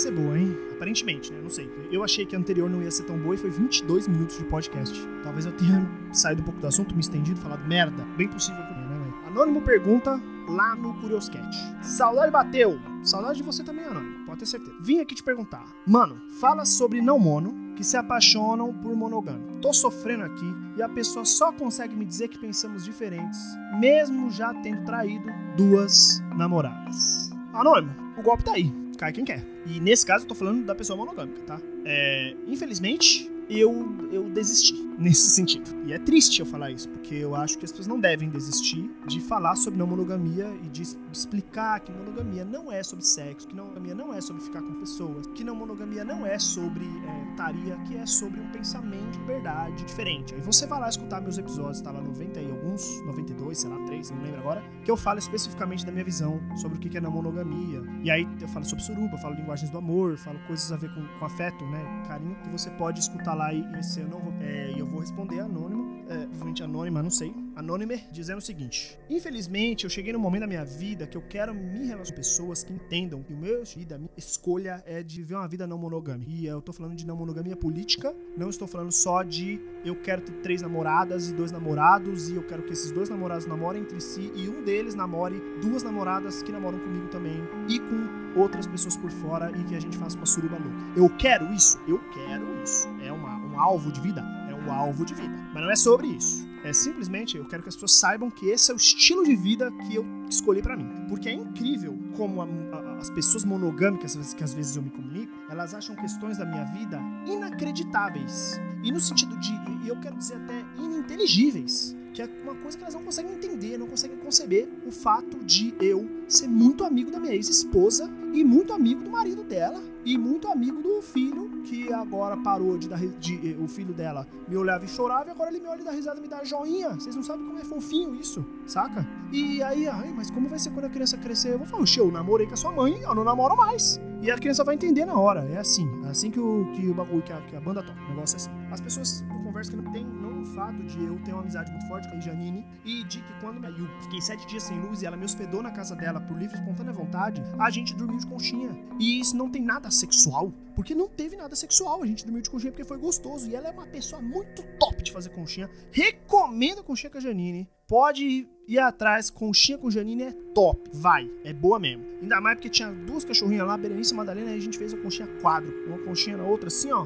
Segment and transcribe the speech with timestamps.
[0.00, 0.56] ser boa, hein?
[0.72, 1.40] Aparentemente, né?
[1.42, 1.70] Não sei.
[1.90, 4.44] Eu achei que a anterior não ia ser tão boa e foi 22 minutos de
[4.44, 4.98] podcast.
[5.22, 8.04] Talvez eu tenha saído um pouco do assunto, me estendido, falado merda.
[8.16, 9.26] Bem possível que né, velho?
[9.26, 11.46] Anônimo pergunta lá no Curioscat.
[11.82, 12.78] Saudade bateu.
[13.02, 14.26] Saudade de você também, Anônimo.
[14.26, 14.76] Pode ter certeza.
[14.80, 15.64] Vim aqui te perguntar.
[15.86, 19.58] Mano, fala sobre não mono que se apaixonam por monogâmico.
[19.60, 23.38] Tô sofrendo aqui e a pessoa só consegue me dizer que pensamos diferentes,
[23.78, 27.30] mesmo já tendo traído duas namoradas.
[27.52, 28.79] Anônimo, o golpe tá aí.
[29.00, 29.42] Cai quem quer.
[29.64, 31.58] E nesse caso eu tô falando da pessoa monogâmica, tá?
[31.86, 35.70] É, infelizmente, eu, eu desisti nesse sentido.
[35.86, 38.90] E é triste eu falar isso, porque eu acho que as pessoas não devem desistir
[39.06, 43.56] de falar sobre não monogamia e de explicar que monogamia não é sobre sexo, que
[43.56, 47.36] não monogamia não é sobre ficar com pessoas, que não monogamia não é sobre é,
[47.36, 50.34] taria, que é sobre um pensamento de verdade diferente.
[50.34, 53.02] Aí você vai lá escutar meus episódios, tá lá 90 e alguns,
[53.50, 56.78] 92, sei lá, 3, não lembro agora, que eu falo especificamente da minha visão sobre
[56.78, 57.82] o que é não monogamia.
[58.02, 61.06] E aí eu falo sobre suruba, falo linguagens do amor, falo coisas a ver com,
[61.18, 64.74] com afeto, né, carinho, que você pode escutar lá e, e eu não vou, é,
[64.76, 65.79] eu vou responder anônimo,
[66.10, 70.64] é, anônima, não sei, Anônime dizendo o seguinte: Infelizmente, eu cheguei num momento da minha
[70.64, 74.10] vida que eu quero me relacionar com pessoas que entendam que o meu vida, minha
[74.16, 76.30] escolha é de viver uma vida não monogâmica.
[76.30, 80.22] E eu tô falando de não monogamia política, não estou falando só de eu quero
[80.22, 84.00] ter três namoradas e dois namorados e eu quero que esses dois namorados namorem entre
[84.00, 88.96] si e um deles namore duas namoradas que namoram comigo também e com outras pessoas
[88.96, 90.98] por fora e que a gente faça uma suruba louca.
[90.98, 91.78] Eu quero isso?
[91.86, 92.88] Eu quero isso.
[93.02, 94.39] É uma, um alvo de vida?
[94.66, 95.34] Um alvo de vida.
[95.52, 96.48] Mas não é sobre isso.
[96.62, 99.70] É simplesmente eu quero que as pessoas saibam que esse é o estilo de vida
[99.86, 101.06] que eu escolhi para mim.
[101.08, 105.32] Porque é incrível como a, a, as pessoas monogâmicas que às vezes eu me comunico,
[105.48, 108.60] elas acham questões da minha vida inacreditáveis.
[108.82, 109.52] E no sentido de,
[109.84, 111.96] e eu quero dizer até ininteligíveis.
[112.12, 115.74] Que é uma coisa que elas não conseguem entender, não conseguem conceber o fato de
[115.80, 120.46] eu ser muito amigo da minha ex-esposa e muito amigo do marido dela e muito
[120.46, 124.88] amigo do filho que agora parou de dar de, o filho dela me olhava e
[124.88, 126.90] chorava e agora ele me olha e dá risada e me dá joinha.
[126.90, 129.04] Vocês não sabem como é fofinho isso, saca?
[129.32, 131.54] E aí, ai, mas como vai ser quando a criança crescer?
[131.54, 134.00] Eu vou falar, eu namorei com a sua mãe, eu não namoro mais.
[134.22, 135.40] E a criança vai entender na hora.
[135.50, 138.00] É assim, é assim que o, que o bagulho, que a, que a banda toca.
[138.00, 138.50] O negócio é assim.
[138.70, 141.86] As pessoas conversam que não tem, não o fato de eu ter uma amizade muito
[141.86, 145.06] forte com a Janine e de que quando eu fiquei sete dias sem luz e
[145.06, 148.70] ela me hospedou na casa dela por livre espontânea vontade, a gente dormiu de conchinha.
[148.98, 152.02] E isso não tem nada sexual, porque não teve nada sexual.
[152.02, 153.48] A gente dormiu de conchinha porque foi gostoso.
[153.48, 155.68] E ela é uma pessoa muito top de fazer conchinha.
[155.90, 157.68] Recomendo conchinha com a Janine.
[157.86, 160.88] Pode ir atrás, conchinha com Janine é top.
[160.92, 162.04] Vai, é boa mesmo.
[162.22, 164.96] Ainda mais porque tinha duas cachorrinhas lá, Berenice e Madalena, e a gente fez a
[164.96, 165.74] conchinha quadro.
[165.88, 167.04] Uma conchinha na outra, assim, ó.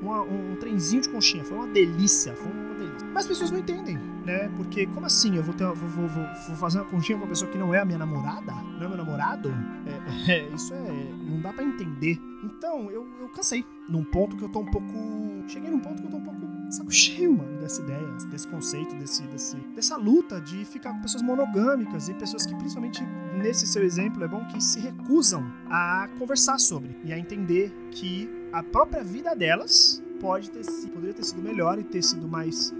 [0.00, 1.44] Uma, um, um trenzinho de conchinha.
[1.44, 2.34] Foi uma delícia.
[2.34, 3.06] Foi uma delícia.
[3.12, 4.48] Mas as pessoas não entendem, né?
[4.56, 5.36] Porque, como assim?
[5.36, 7.80] Eu vou, ter, vou, vou, vou, fazer uma conchinha com uma pessoa que não é
[7.80, 8.52] a minha namorada?
[8.52, 9.52] Não é meu namorado?
[9.86, 11.12] É, é, isso é.
[11.28, 12.18] Não dá para entender.
[12.44, 13.64] Então, eu, eu cansei.
[13.88, 14.94] Num ponto que eu tô um pouco.
[15.48, 16.38] Cheguei num ponto que eu tô um pouco
[16.70, 21.22] saco cheio, mano, dessa ideia, desse conceito, desse, desse, dessa luta de ficar com pessoas
[21.22, 23.02] monogâmicas e pessoas que, principalmente
[23.38, 28.28] nesse seu exemplo, é bom que se recusam a conversar sobre e a entender que
[28.52, 32.72] a própria vida delas pode ter sido, poderia ter sido melhor e ter sido mais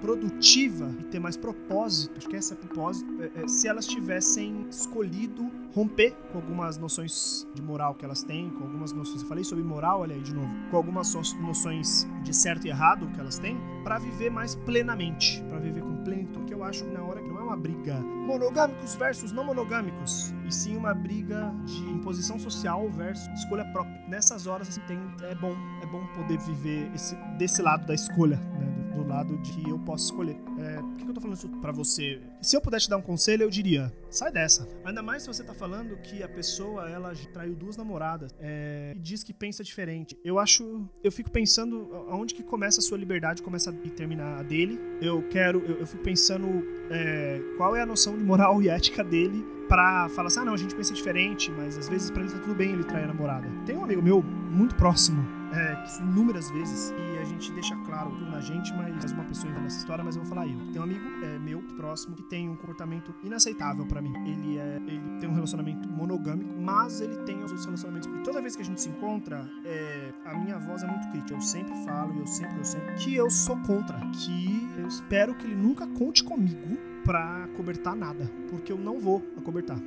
[0.00, 4.66] produtiva e ter mais propósito, acho que esse é propósito, é, é, se elas tivessem
[4.70, 9.44] escolhido romper com algumas noções de moral que elas têm, com algumas noções, eu falei
[9.44, 13.38] sobre moral, olha aí de novo, com algumas noções de certo e errado que elas
[13.38, 17.28] têm, para viver mais plenamente, para viver com plenitude, que eu acho na hora que
[17.28, 22.88] não é uma briga monogâmicos versus não monogâmicos, e sim uma briga de imposição social
[22.90, 23.96] versus escolha própria.
[24.08, 28.36] Nessas horas assim, tem, é bom, é bom poder viver esse, desse lado da escolha,
[28.36, 28.75] né?
[28.96, 30.36] Do lado de que eu posso escolher.
[30.58, 32.20] É, por que eu tô falando isso pra você?
[32.40, 34.66] Se eu pudesse te dar um conselho, eu diria: sai dessa.
[34.84, 38.98] Ainda mais se você tá falando que a pessoa ela traiu duas namoradas é, e
[38.98, 40.18] diz que pensa diferente.
[40.24, 40.88] Eu acho.
[41.02, 44.78] Eu fico pensando aonde que começa a sua liberdade, começa e terminar a dele.
[45.00, 45.60] Eu quero.
[45.60, 50.08] Eu, eu fico pensando é, qual é a noção de moral e ética dele pra
[50.10, 52.54] falar assim: ah, não, a gente pensa diferente, mas às vezes pra ele tá tudo
[52.54, 53.48] bem ele trair a namorada.
[53.64, 58.40] Tem um amigo meu muito próximo é, inúmeras vezes e a gente deixa claro na
[58.40, 60.58] gente, mas uma pessoa entra nessa história, mas eu vou falar eu.
[60.72, 64.12] Tem um amigo é, meu próximo que tem um comportamento inaceitável para mim.
[64.26, 68.08] Ele é, ele tem um relacionamento monogâmico, mas ele tem os outros relacionamentos.
[68.08, 71.34] E toda vez que a gente se encontra, é, a minha voz é muito crítica.
[71.34, 75.46] Eu sempre falo, eu sempre, eu sempre que eu sou contra, que eu espero que
[75.46, 79.78] ele nunca conte comigo para cobertar nada, porque eu não vou acobertar.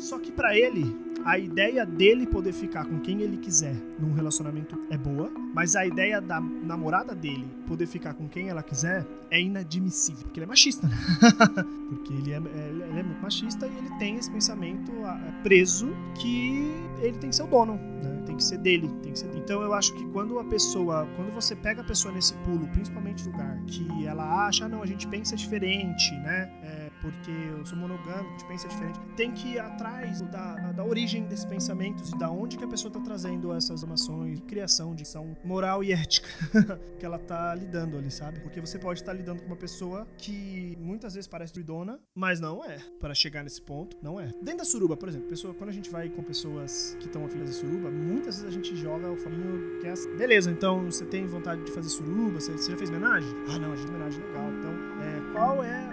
[0.00, 0.84] Só que para ele,
[1.24, 5.86] a ideia dele poder ficar com quem ele quiser num relacionamento é boa, mas a
[5.86, 10.48] ideia da namorada dele poder ficar com quem ela quiser é inadmissível, porque ele é
[10.48, 10.96] machista, né?
[11.88, 15.88] porque ele é, ele é muito machista e ele tem esse pensamento ah, preso
[16.20, 18.23] que ele tem que ser o dono, né?
[18.34, 19.40] Tem que ser dele, tem que ser dele.
[19.40, 23.24] Então eu acho que quando a pessoa, quando você pega a pessoa nesse pulo, principalmente
[23.24, 26.50] lugar que ela acha, ah, não, a gente pensa diferente, né?
[26.62, 28.98] É, porque eu sou monogâmico, a gente pensa diferente.
[29.14, 32.88] Tem que ir atrás da, da origem desses pensamentos e da onde que a pessoa
[32.88, 36.28] está trazendo essas emoções de criação, de ação moral e ética
[36.98, 38.40] que ela tá lidando ali, sabe?
[38.40, 42.40] Porque você pode estar tá lidando com uma pessoa que muitas vezes parece doidona, mas
[42.40, 42.78] não é.
[42.98, 44.32] Para chegar nesse ponto, não é.
[44.40, 47.44] Dentro da suruba, por exemplo, pessoa, quando a gente vai com pessoas que estão afim
[47.44, 50.16] de suruba, muitas vezes a gente joga o faminho que é assim.
[50.16, 53.28] Beleza, então você tem vontade de fazer suruba, você, você já fez homenagem?
[53.48, 54.50] Ah, não, a gente homenagem legal.
[54.52, 54.72] Então,
[55.02, 55.83] é, qual é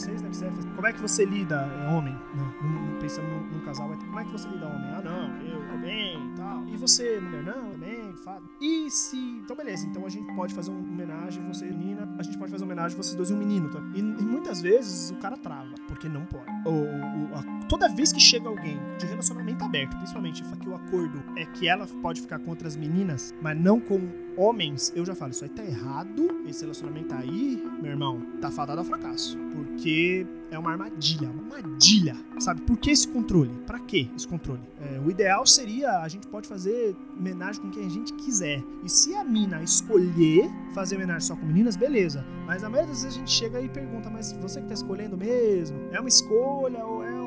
[0.00, 2.98] vocês ser, como é que você lida, é, homem, né?
[3.00, 4.90] Pensando num casal, como é que você lida, homem?
[4.92, 6.64] Ah, não, eu, eu bem e tal.
[6.66, 8.48] E você, mulher, não, também, fado.
[8.60, 9.16] E se.
[9.16, 12.64] Então, beleza, então a gente pode fazer uma homenagem, você, menina, a gente pode fazer
[12.64, 13.80] uma homenagem, vocês dois e um menino, tá?
[13.94, 16.46] E, e muitas vezes o cara trava, porque não pode.
[16.64, 21.22] Ou, ou a, toda vez que chega alguém de relacionamento aberto, principalmente que o acordo
[21.36, 24.00] é que ela pode ficar com outras meninas, mas não com
[24.36, 28.80] homens, eu já falo, isso aí tá errado, esse relacionamento aí, meu irmão, tá fadado
[28.80, 29.38] ao fracasso.
[29.52, 32.62] Porque é uma armadilha, uma armadilha, sabe?
[32.62, 33.50] Por que esse controle?
[33.66, 34.62] Para que esse controle?
[34.80, 38.62] É, o ideal seria a gente pode fazer homenagem com quem a gente quiser.
[38.82, 42.24] E se a mina escolher fazer homenagem só com meninas, beleza.
[42.46, 45.16] Mas a maioria das vezes a gente chega e pergunta, mas você que tá escolhendo
[45.16, 45.78] mesmo?
[45.92, 47.19] É uma escolha ou é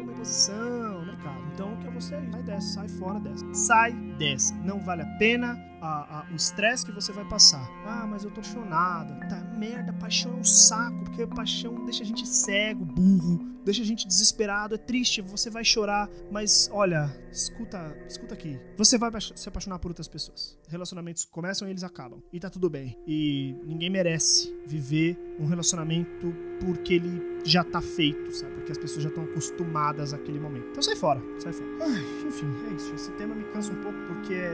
[1.54, 2.32] Então o que é você aí?
[2.32, 3.54] Sai dessa, sai fora dessa.
[3.54, 4.54] Sai dessa.
[4.56, 7.70] Não vale a pena a, a, o estresse que você vai passar.
[7.86, 9.14] Ah, mas eu tô apaixonada.
[9.28, 13.86] Tá, merda, paixão é um saco, porque paixão deixa a gente cego, burro, deixa a
[13.86, 18.60] gente desesperado, é triste, você vai chorar, mas olha, escuta, escuta aqui.
[18.78, 20.58] Você vai se apaixonar por outras pessoas.
[20.68, 22.22] Relacionamentos começam e eles acabam.
[22.32, 22.98] E tá tudo bem.
[23.06, 28.54] E ninguém merece viver um relacionamento porque ele já tá feito, sabe?
[28.56, 30.68] Porque as pessoas já estão acostumadas àquele momento.
[30.72, 31.70] Então sai fora, sai fora.
[31.82, 32.94] Ai, enfim, é isso.
[32.94, 34.54] Esse tema me cansa um pouco porque é,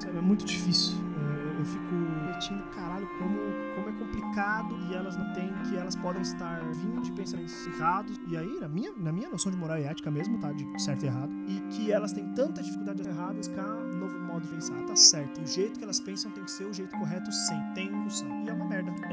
[0.00, 0.65] sabe, é muito difícil.
[0.68, 1.94] É, eu fico
[2.36, 3.38] refletindo, caralho, como,
[3.74, 8.20] como é complicado e elas não têm, que elas podem estar vindo de pensamentos errados.
[8.28, 10.52] E aí, na minha, na minha noção de moral e ética mesmo, tá?
[10.52, 11.32] De certo e errado.
[11.48, 14.76] E que elas têm tanta dificuldade de que um novo modo de pensar.
[14.86, 15.40] Tá certo.
[15.40, 17.60] E o jeito que elas pensam tem que ser o jeito correto sem.
[17.74, 18.28] Tem indução.
[18.44, 18.55] E.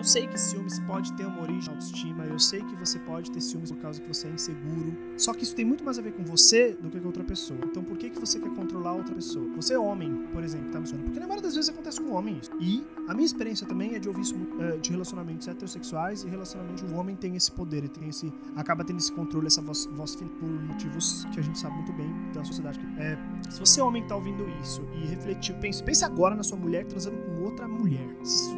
[0.03, 2.25] Eu sei que ciúmes pode ter uma origem de autoestima.
[2.25, 4.94] Eu sei que você pode ter ciúmes por causa que você é inseguro.
[5.17, 7.57] Só que isso tem muito mais a ver com você do que com outra pessoa.
[7.63, 9.47] Então por que, que você quer controlar outra pessoa?
[9.55, 12.51] Você é homem, por exemplo, tá me Porque na maioria das vezes acontece com homens.
[12.59, 16.83] E a minha experiência também é de ouvir isso uh, de relacionamentos heterossexuais e relacionamentos
[16.83, 20.17] o homem tem esse poder, ele tem esse acaba tendo esse controle, essa voz, voz
[20.17, 22.77] por motivos que a gente sabe muito bem da sociedade.
[22.97, 23.17] É,
[23.50, 26.57] se você é homem que tá ouvindo isso e refletiu, pense, pense agora na sua
[26.57, 28.07] mulher transando com outra mulher,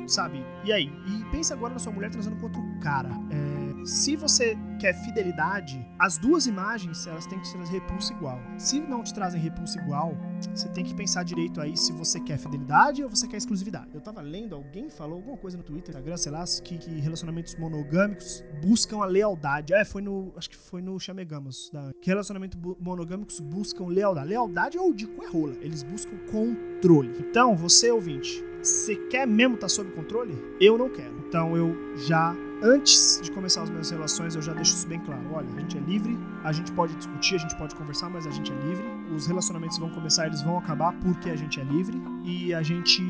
[0.07, 0.43] sabe?
[0.63, 0.91] E aí?
[1.07, 3.09] E pense agora na sua mulher transando com outro cara.
[3.29, 8.39] É, se você quer fidelidade, as duas imagens elas têm que ser repulsa igual.
[8.57, 10.17] Se não te trazem repulsa igual,
[10.53, 13.89] você tem que pensar direito aí se você quer fidelidade ou você quer exclusividade.
[13.93, 17.55] Eu tava lendo, alguém falou alguma coisa no Twitter, Instagram, sei lá, que, que relacionamentos
[17.55, 19.73] monogâmicos buscam a lealdade.
[19.73, 20.33] É, foi no.
[20.35, 21.69] Acho que foi no Chamegamos.
[21.71, 24.27] Da, que relacionamentos monogâmicos buscam lealdade.
[24.27, 25.55] Lealdade ou de é rola.
[25.61, 27.15] Eles buscam controle.
[27.19, 30.33] Então, você ouvinte, você quer mesmo estar tá sob controle?
[30.59, 31.15] Eu não quero.
[31.27, 32.35] Então eu já
[32.65, 35.21] antes de começar as minhas relações, eu já deixo isso bem claro.
[35.31, 38.31] Olha, a gente é livre, a gente pode discutir, a gente pode conversar, mas a
[38.31, 38.83] gente é livre.
[39.13, 42.01] Os relacionamentos vão começar, eles vão acabar porque a gente é livre.
[42.23, 43.04] E a gente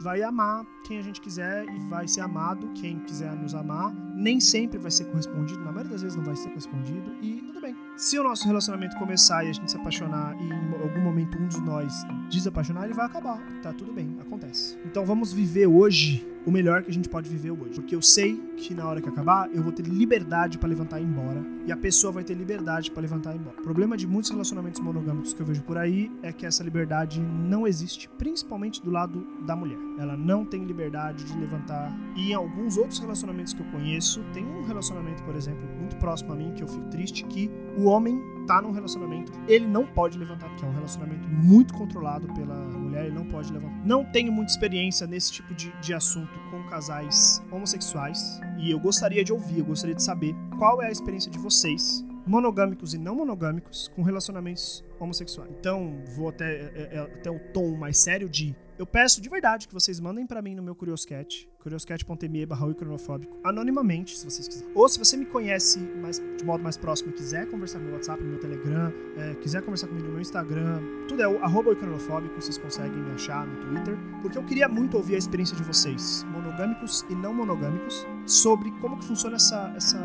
[0.00, 3.92] vai amar quem a gente quiser e vai ser amado quem quiser nos amar.
[4.14, 7.12] Nem sempre vai ser correspondido, na maioria das vezes não vai ser correspondido.
[7.20, 7.76] E tudo bem.
[7.96, 11.46] Se o nosso relacionamento começar e a gente se apaixonar e em algum momento um
[11.46, 12.04] de nós
[12.36, 13.38] desapaixonar, ele vai acabar.
[13.62, 14.76] Tá tudo bem, acontece.
[14.84, 17.74] Então vamos viver hoje o melhor que a gente pode viver hoje.
[17.74, 21.02] Porque eu sei que na hora que acabar, eu vou ter liberdade para levantar e
[21.02, 21.42] ir embora.
[21.66, 23.58] E a pessoa vai ter liberdade para levantar e ir embora.
[23.58, 27.20] O problema de muitos relacionamentos monogâmicos que eu vejo por aí é que essa liberdade
[27.20, 29.78] não existe, principalmente do lado da mulher.
[29.98, 31.96] Ela não tem liberdade de levantar.
[32.16, 36.32] E em alguns outros relacionamentos que eu conheço, tem um relacionamento, por exemplo, muito próximo
[36.32, 40.18] a mim, que eu fico triste, que o homem tá num relacionamento, ele não pode
[40.18, 43.84] levantar, que é um relacionamento muito controlado pela mulher, ele não pode levantar.
[43.84, 49.24] Não tenho muita experiência nesse tipo de, de assunto com casais homossexuais e eu gostaria
[49.24, 53.14] de ouvir, eu gostaria de saber qual é a experiência de vocês, monogâmicos e não
[53.14, 55.50] monogâmicos, com relacionamentos homossexuais.
[55.58, 59.68] Então, vou até, é, é, até o tom mais sério de eu peço de verdade
[59.68, 64.72] que vocês mandem para mim no meu Curioscat, curioscat.me barra cronofóbico, anonimamente, se vocês quiserem.
[64.74, 67.94] Ou se você me conhece mais, de modo mais próximo e quiser conversar no meu
[67.94, 71.74] WhatsApp, no meu Telegram, é, quiser conversar comigo no meu Instagram, tudo é o arroba
[71.76, 75.62] cronofóbico, vocês conseguem me achar no Twitter, porque eu queria muito ouvir a experiência de
[75.62, 79.98] vocês, monogâmicos e não monogâmicos, sobre como que funciona essa, essa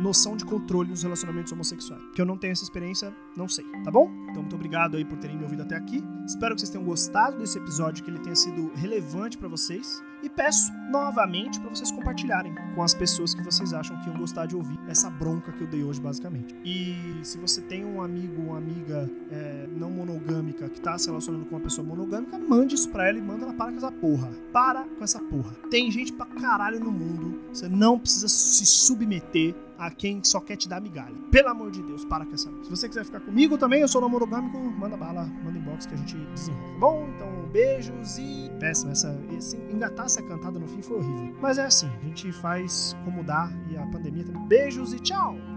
[0.00, 2.02] noção de controle nos relacionamentos homossexuais.
[2.14, 4.10] Que eu não tenho essa experiência, não sei, tá bom?
[4.30, 6.02] Então, muito obrigado aí por terem me ouvido até aqui.
[6.26, 10.02] Espero que vocês tenham gostado desse episódio, que ele tenha sido relevante para vocês.
[10.22, 14.44] E peço novamente para vocês compartilharem com as pessoas que vocês acham que iam gostar
[14.44, 16.54] de ouvir essa bronca que eu dei hoje, basicamente.
[16.62, 21.06] E se você tem um amigo ou uma amiga é, não monogâmica que tá se
[21.06, 23.92] relacionando com uma pessoa monogâmica, mande isso pra ela e manda ela para com essa
[23.92, 24.30] porra.
[24.52, 25.52] Para com essa porra.
[25.70, 27.40] Tem gente pra caralho no mundo.
[27.50, 31.16] Você não precisa se submeter a quem só quer te dar migalha.
[31.30, 32.50] Pelo amor de Deus, para com essa.
[32.62, 35.94] Se você quiser ficar comigo também, eu sou não monogâmico, manda bala, manda inbox que
[35.94, 36.72] a gente desenrola.
[36.72, 37.08] Tá bom?
[37.16, 38.50] Então, beijos e.
[38.60, 39.18] Péssimo, essa.
[39.36, 41.34] Esse, engatar essa cantada no fim foi horrível.
[41.40, 44.46] Mas é assim, a gente faz como dá e a pandemia também.
[44.46, 45.49] Beijos e tchau!